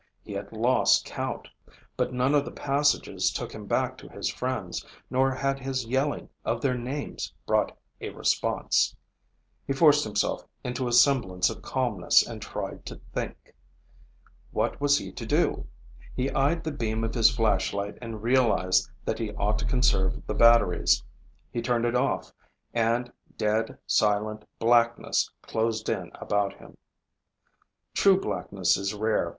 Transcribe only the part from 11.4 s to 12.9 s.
of calmness and tried